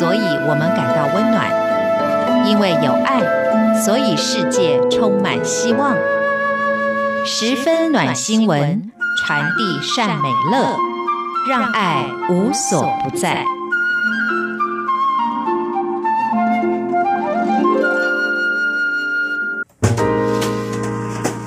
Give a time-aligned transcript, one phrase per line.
[0.00, 1.44] 所以我们感到温暖；
[2.48, 3.20] 因为有爱，
[3.82, 5.94] 所以世界充满希望。
[7.26, 10.74] 十分暖新闻，传递善美乐，
[11.50, 13.44] 让爱无所不在。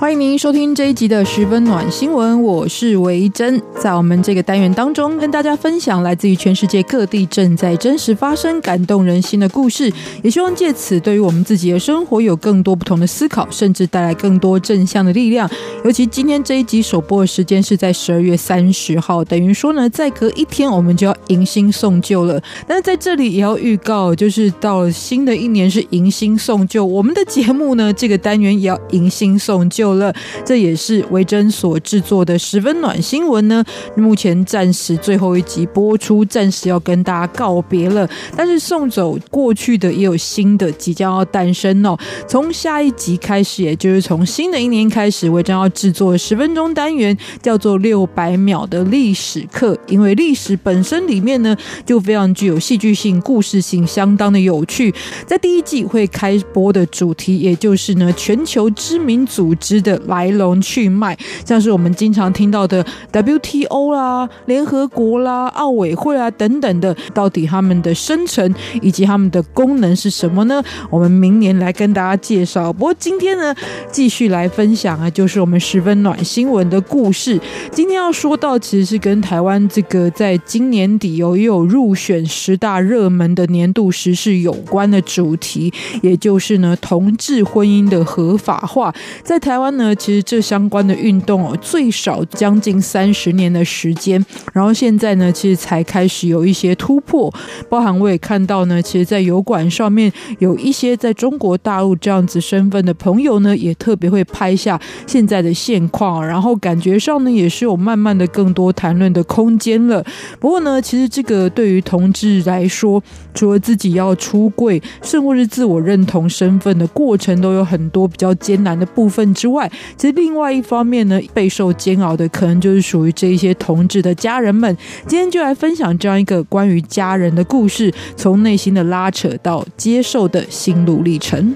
[0.00, 3.60] 欢迎您收听这一集的十分暖新闻，我是维珍。
[3.80, 15.48] 在我们这个单元当中，跟大家分享来自于全世界各地正在真实发生、感动人心的故事，也希望借此对于我们自己的生活有更多不同的思考，甚至带来更多正向的力量。
[15.84, 22.42] 尤其今天这一集首播的时间是在十二月三十号，等于说呢，再隔一天我们就要迎新送旧了。
[22.66, 29.98] 但是在这里也要预告，就是到了新的一年是迎新送旧，我们的节目呢，这个单元也要迎新送旧了。
[29.98, 30.14] 了，
[30.44, 33.64] 这也是维珍所制作的十分暖新闻呢。
[33.94, 38.08] 目前暂时最后一集播出，暂时要跟大家告别了。
[38.36, 41.96] 但是送走过去的，也有新的即将要诞生哦。
[42.26, 49.76] 从下一集开始，也就是从新的一年开始，我将要制作十分钟单元，叫做六百秒的历史课。
[49.86, 54.94] 因为历史本身里面呢，就非常具有戏剧性、故事性，相当的有趣。
[55.26, 59.98] 在第一季会开播的主题，也就是呢，全球知名组织的。
[60.06, 70.62] 来龙去脉，像是我们经常听到的 W T WTO 啦、联合国啦、奥委会啊等等的，到底他们的生成以及他们的功能是什么呢？
[70.90, 72.72] 我们明年来跟大家介绍。
[72.72, 73.54] 不过今天呢，
[73.90, 77.40] 继续来分享啊，就是我们十分暖新闻的故事。
[77.70, 85.72] 今天要说到，其实是跟台湾这个在今年底有也有入选十大热门的年度时事有关的主题，
[86.02, 88.92] 也就是呢，同志婚姻的合法化，
[89.22, 89.68] 在台湾。
[89.78, 97.32] 呢，其实这相关的运动哦，最少将近三十年的时间，然后现在呢，其实才开始有一些突破。
[97.68, 110.04] 包含我也看到呢，其实，在油管上面有一些在中国大陆这样子身份的朋友呢，也特别会拍下现在的现况，然后感觉上呢，也是有慢慢的更多谈论的空间了。
[110.38, 113.02] 不过呢，其实这个对于同志来说，
[113.34, 119.70] 除了自己要出柜，甚或是自我认同身份的过程，都有很多比较艰难的部分之外。
[119.96, 124.76] 其实另外一方面呢，备受煎熬的可能就是属于这些同志的家人们。
[125.06, 131.54] 今天就来分享这样一个关于家人的故事，从内心的拉扯到接受的心路历程。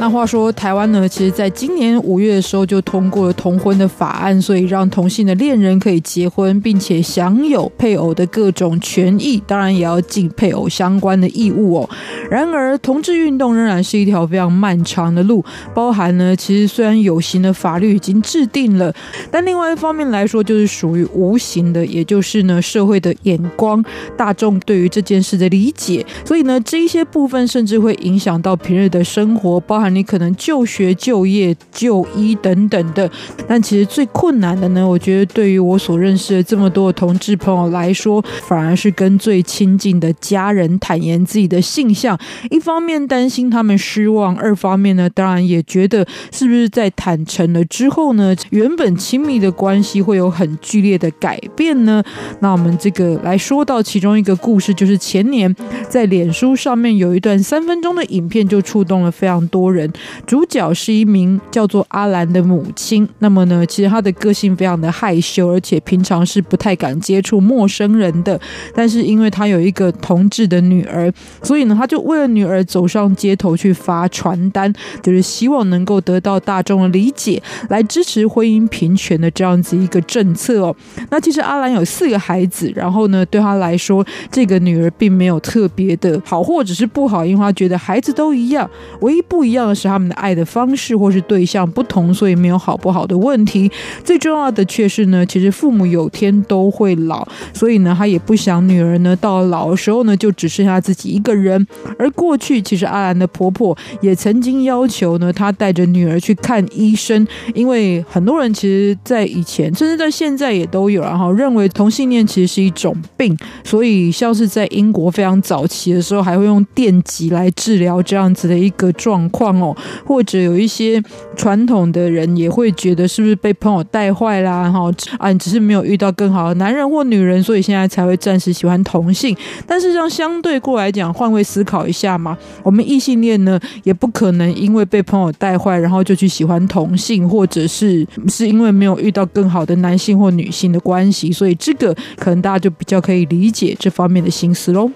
[0.00, 11.90] 那话说，台湾呢，其实在今年五月的时候就通过了同婚的法案，所以让同性的恋人可以结婚，并且享有配偶的各种权益，当然也要尽配偶相关的义务哦。
[12.30, 15.44] 然而，同志运动仍然是一条非常漫长的路，
[15.74, 18.90] 包含呢，其实虽然有形的法律已经制定了，
[19.30, 23.84] 但另外一方面来说，就是属于无形的，也就是呢，社会的眼光、
[24.16, 29.89] 大众对于这件事的理解，所以呢，这一些部分甚至会影响到平日的生活，包含。
[29.94, 33.10] 你可能就学、就业、就医等等的，
[33.46, 42.18] 但其实最困难的呢，我觉得对于我所认识的这么多的同志朋友来说，反而是跟最亲近的家人坦言自己的性向。
[42.50, 52.02] 一方面担心他们失望，二方面呢，当然也觉得是不是在坦诚了之后呢，原本亲密的关系会有很剧烈的改变呢？
[52.40, 55.54] 那我们这个来说到其中一个故事，就是前年
[55.88, 59.79] 在脸书上面有一段三分钟的影片，就触动了非常多人。
[60.26, 63.08] 主角是一名叫做阿兰的母亲。
[63.18, 68.40] 那么呢，其实她的个性非常的害羞，而且平常是不太敢接触陌生人的。
[68.74, 80.74] 但是因为她有一个同志的女儿，所以呢，她就为了女儿走上街头去发传单，就是希望能够得到大众的理解，来支持婚姻平权的这样子一个政策哦。
[81.10, 88.68] 那其实阿兰有四个孩子，然后呢，对她来说，这个女儿并没有特别的好，或者是不好，因为她觉得孩子都一样，
[89.00, 89.69] 唯一不一样。
[89.74, 93.70] 是他们的爱的方式或是对象不同，所以没有好不好的问题。
[94.04, 101.66] 最重要的却是呢，其实父母有天都会老，所以呢，他也不想女儿呢到老的时候呢就只剩下自己一个人。
[101.98, 119.50] 而过去其实阿兰的婆婆也曾经要求呢，她带着女儿去看医生，因为很多人其实在以前甚至在现在也都有，然后认为同性恋其实是一种病，所以像是在英国非常早期的时候，还会用电击来治疗这样子的一个状况。
[119.60, 121.02] 哦，或者有一些
[121.36, 124.70] 传统的人也会觉得是不是被朋友带坏啦？
[124.70, 129.36] 哈，啊，只是没有遇到更好的男人或女人，所以现在才会暂时喜欢同性。
[129.66, 144.90] 但是这样相对过来讲，换位思考一下嘛，我们异性恋呢，也不可能因为被朋友带坏，然后就去喜欢同性，或者是是因为没有遇到更好的男性或女性的关系，所以这个可能大家就比较可以理解这方面的心思喽。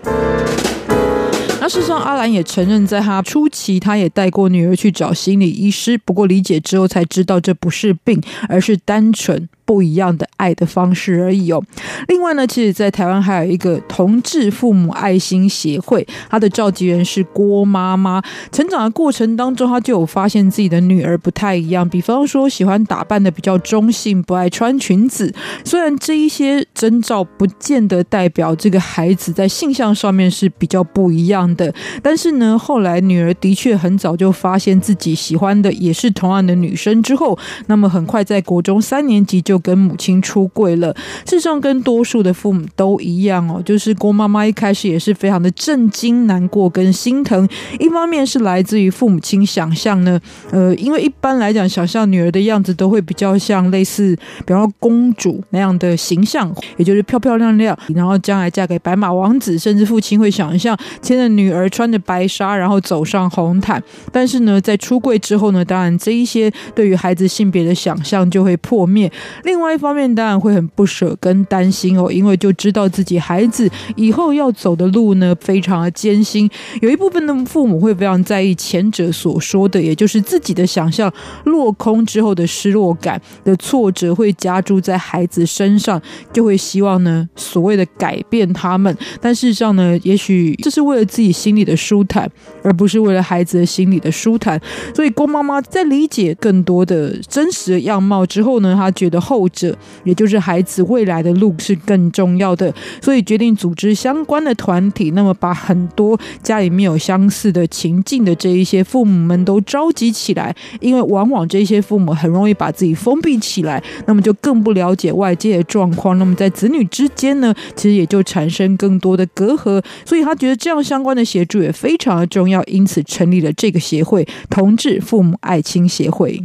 [1.68, 9.48] 事实上，阿兰也承认，在他初期，他也带过女儿去找心理医师，不过理解之后才知道这不是病，而是单纯。
[9.64, 11.62] 不一样的爱的方式而已哦。
[12.08, 18.22] 另外呢，其实，在台湾还有一个同志父母爱心协会，他的召集人是郭妈妈。
[18.52, 25.32] 成长的过程当中，他就有发现自己的女儿不太一样，比方说喜欢打扮的比较中性，不爱穿裙子。
[25.64, 31.72] 虽然这一些征兆不见得代表这个孩子在性向上面是比较不一样的，
[32.02, 39.53] 但是呢，后来女儿的确很早就发现自己喜欢的也是同样的女生之后，那么很快在国中三年级就。
[39.54, 40.92] 就跟母亲出柜了，
[41.24, 47.48] 事实上跟多数的父母都一样哦，就是郭妈妈一开始也是非常的震惊、难过跟心疼。
[47.78, 50.20] 一方面是来自于父母亲想象呢，
[50.50, 63.80] 呃，因为一般来讲，想象女儿的样子都会比较像类似，比方说公主那样的形象，也就是漂漂亮亮，然后将来嫁给白马王子，甚至父亲会想象牵着女儿穿着白纱，然后走上红毯。
[64.10, 69.04] 但是呢，在出柜之后呢，当然这一些对于孩子性别的想象就会破灭。
[69.44, 76.50] 另外一方面，当然会很不舍跟担心哦，因为就知道自己孩子以后要走的路呢，非常的艰辛。
[76.80, 81.12] 有一部分的父母会非常在意前者所说的，也就是自己的想象
[81.44, 86.00] 落空之后的失落感的挫折会加诸在孩子身上，
[86.32, 88.96] 就会希望呢所谓的改变他们。
[89.20, 92.26] 但事实上呢，也许这是为了自己心里的舒坦，
[92.62, 94.58] 而不是为了孩子的心里的舒坦。
[94.94, 99.33] 所以郭妈妈在理解更多的真实的样貌之后呢，她觉得后。
[99.34, 102.72] 后者，也就是孩子未来的路是更重要的，
[103.02, 126.40] 所以决定组织相关的团体，那么把很多家里面有相似的情境的这一些父母们都召集起来，因为往往这些父母很容易把自己封闭起来，那么就更不了解外界的状况，那么在子女之间呢，其实也就产生更多的隔阂，所以他觉得这样相关的协助也非常的重要，因此成立了这个协会——同志父母爱亲协会。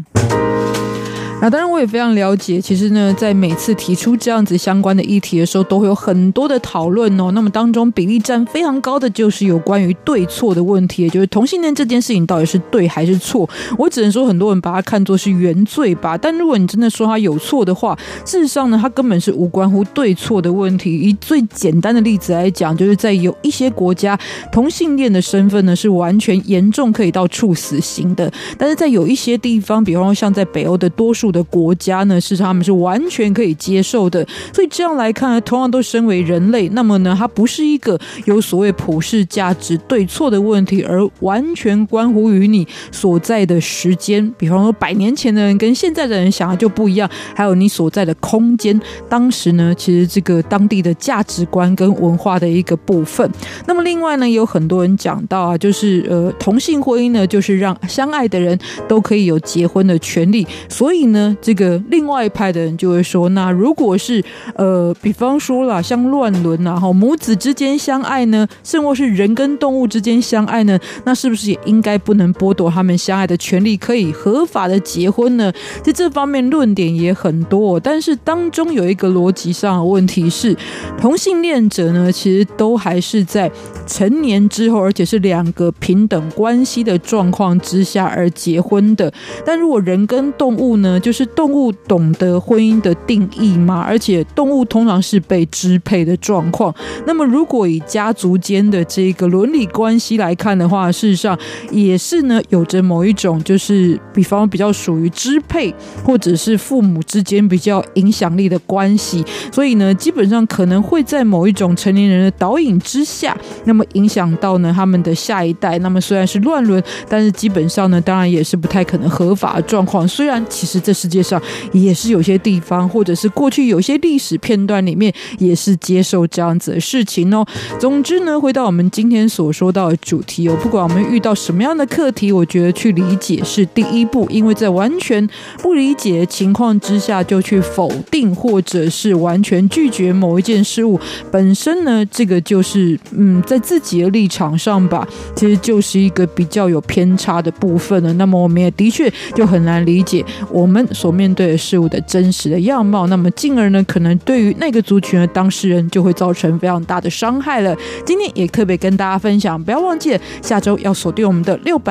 [1.41, 2.59] 那当然，我也非常了解。
[2.59, 7.31] 其实呢，在每次提出这样子相关的议题的时候，都会有很多的讨论哦。
[7.31, 13.49] 那么当中比例占非常高的，就是有关于对错的问题，就是同性恋这件事情到底是对还是错？
[13.77, 16.17] 我只能说，很多人把它看作是原罪吧。
[16.17, 20.93] 但如果你真的说它有错的话，事实上呢，它根本是无关乎对错的问题。
[20.93, 24.19] 以最简单的例子来讲，就是在有一些国家，
[24.51, 28.29] 同性恋的身份呢是完全严重可以到处死刑的。
[28.57, 31.28] 但是在有一些地方，比方说像在北欧的多数。
[31.31, 44.33] 的国家呢，是他们是完全可以接受的，所以这样来看，同样都身为人类，那么呢，它不是一个有所谓普世价值对错的问题，而完全关乎于你所在的时间。
[44.37, 53.29] 比方说，百年前的人跟现在的人想的就不一样，还有你所在的空间，当时呢，其实这个当地的价值观跟文化的一个部分。
[53.65, 61.18] 那么另外呢，有很多人讲到啊，就是呃，同性婚姻呢，就是让相爱的人都可以有结婚的权利，所以呢。
[61.41, 64.23] 这个另外一派的人就会说，那如果是
[64.55, 75.51] 呃，比方说啦，像乱伦啊，哈，母子之间相爱呢，甚或是人跟动物之间相爱呢，那是不是也应该不能剥夺他们相爱的权利，可以合法的结婚呢？
[75.83, 80.55] 在这方面论点也很多，但是当中有一个逻辑上的问题是，
[80.99, 83.51] 同性恋者呢，其实都还是在
[83.87, 89.11] 成年之后，而且是两个平等关系的状况之下而结婚的。
[89.45, 93.83] 但如果人跟动物呢，就就是动物懂得婚姻的定义吗？
[93.83, 96.71] 而且动物通常是被支配的状况。
[97.07, 101.35] 那么，如果以家族间的这个伦理关系来看的话，事实上
[101.71, 105.73] 也是呢，有着某一种就是，比方比较属于支配，
[106.03, 109.25] 或者是父母之间比较影响力的关系。
[109.51, 113.35] 所以呢，基本上可能会在某一种成年人的导引之下，
[113.65, 115.79] 那么影响到呢他们的下一代。
[115.79, 120.07] 那么虽然是乱伦，但是基本上呢，当然也是不太可能合法的状况。
[120.07, 120.98] 虽然其实这。
[120.99, 121.41] 世界上
[121.71, 127.45] 也是有些地方，或者是过去有些历史片段里面，也是接受这样子的事情哦。
[127.79, 135.25] 总之呢，回到我们今天所说到的主题哦，不管我们遇到什么样的课题，我觉得去理解是第一步，因为在完全
[135.59, 140.99] 不理解的情况之下就去否定或者是完全拒绝某一件事物
[141.31, 148.11] 本身呢，这个就是嗯，在自己的立场上吧，其实就是一个比较有偏差的部分了。
[148.13, 157.75] 那么我们也的确就很难理解我们所面对的事物的真实的样貌，那么进而呢，可能对于那个族群的当事人就会造成非常大的伤害了。
[158.05, 161.87] 今天也特别跟大家分享，不要忘记了下周要锁定我们的六百